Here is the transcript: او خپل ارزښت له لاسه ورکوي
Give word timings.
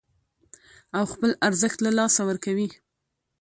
او 0.97 1.03
خپل 1.13 1.31
ارزښت 1.47 1.79
له 1.85 1.91
لاسه 1.99 2.21
ورکوي 2.25 2.67